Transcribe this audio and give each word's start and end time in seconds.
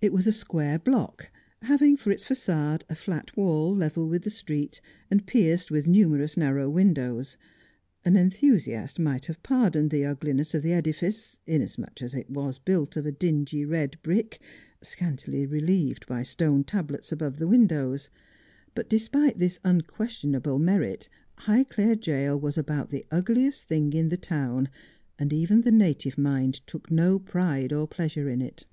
It 0.00 0.14
was 0.14 0.26
a 0.26 0.32
square 0.32 0.78
block, 0.78 1.30
having 1.60 1.98
for 1.98 2.10
its 2.10 2.24
faQade 2.24 2.84
a 2.88 2.94
flat 2.94 3.36
wall, 3.36 3.76
level 3.76 4.08
with 4.08 4.22
the 4.22 4.30
street, 4.30 4.80
and 5.10 5.26
pierced 5.26 5.70
with 5.70 5.86
numerous 5.86 6.38
narrow 6.38 6.70
windows. 6.70 7.36
An 8.02 8.16
enthusiast 8.16 8.98
might 8.98 9.26
have 9.26 9.42
pardoned 9.42 9.90
the 9.90 10.06
ugliness 10.06 10.54
of 10.54 10.62
the 10.62 10.72
edifice, 10.72 11.38
inasmuch 11.46 12.00
as 12.00 12.14
it 12.14 12.30
was 12.30 12.58
built 12.58 12.96
of 12.96 13.04
a 13.04 13.12
dingy 13.12 13.66
red 13.66 13.98
brick, 14.02 14.40
scantily 14.80 15.44
relieved 15.44 16.06
by 16.06 16.22
stone 16.22 16.64
tablets 16.64 17.12
above 17.12 17.36
the 17.38 17.46
windows: 17.46 18.08
but 18.74 18.88
despite 18.88 19.38
this 19.38 19.60
unquestionable 19.64 20.58
merit, 20.58 21.10
Highclere 21.40 22.00
jail 22.00 22.40
was 22.40 22.56
about 22.56 22.88
the 22.88 23.04
ugliest 23.10 23.64
thing 23.66 23.92
in 23.92 24.08
the 24.08 24.16
town, 24.16 24.70
and 25.18 25.30
even 25.30 25.60
the 25.60 25.70
native 25.70 26.16
mind 26.16 26.54
took 26.66 26.90
no 26.90 27.18
pride 27.18 27.70
or 27.70 27.86
pleasure 27.86 28.30
in 28.30 28.40
it. 28.40 28.64